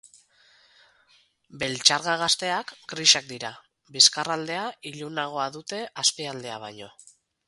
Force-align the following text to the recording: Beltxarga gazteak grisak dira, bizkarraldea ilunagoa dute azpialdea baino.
Beltxarga 1.63 2.15
gazteak 2.21 2.73
grisak 2.93 3.27
dira, 3.33 3.51
bizkarraldea 3.97 4.63
ilunagoa 4.93 5.49
dute 5.59 5.83
azpialdea 6.05 6.57
baino. 6.65 6.89